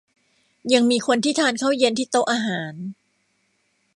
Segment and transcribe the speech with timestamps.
[0.73, 2.73] ยังมีคนที่ทานข้าวเย็นที่โต๊ะอาหาร